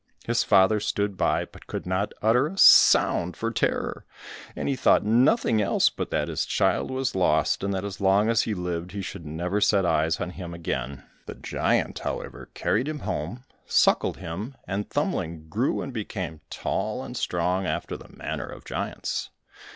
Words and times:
His 0.25 0.43
father 0.43 0.79
stood 0.79 1.15
by, 1.15 1.45
but 1.45 1.67
could 1.67 1.85
not 1.85 2.11
utter 2.23 2.47
a 2.47 2.57
sound 2.57 3.37
for 3.37 3.51
terror, 3.51 4.03
and 4.55 4.67
he 4.67 4.75
thought 4.75 5.05
nothing 5.05 5.61
else 5.61 5.91
but 5.91 6.09
that 6.09 6.27
his 6.27 6.47
child 6.47 6.89
was 6.89 7.13
lost, 7.13 7.63
and 7.63 7.71
that 7.75 7.85
as 7.85 8.01
long 8.01 8.27
as 8.27 8.41
he 8.41 8.55
lived 8.55 8.93
he 8.93 9.03
should 9.03 9.27
never 9.27 9.61
set 9.61 9.85
eyes 9.85 10.19
on 10.19 10.31
him 10.31 10.55
again. 10.55 11.03
The 11.27 11.35
giant, 11.35 11.99
however, 11.99 12.49
carried 12.55 12.87
him 12.87 13.01
home, 13.01 13.43
suckled 13.67 14.17
him, 14.17 14.55
and 14.67 14.89
Thumbling 14.89 15.49
grew 15.49 15.83
and 15.83 15.93
became 15.93 16.41
tall 16.49 17.03
and 17.03 17.15
strong 17.15 17.67
after 17.67 17.95
the 17.95 18.09
manner 18.09 18.47
of 18.47 18.65
giants. 18.65 19.29